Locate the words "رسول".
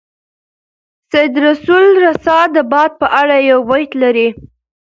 1.45-1.85